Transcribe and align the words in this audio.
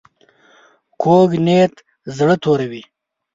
کوږ 1.01 1.29
نیت 1.45 1.73
زړه 2.17 2.35
توروي 2.41 2.83